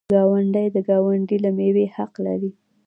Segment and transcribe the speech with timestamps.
[0.13, 2.51] ګاونډی د ګاونډي له میوې حق لري.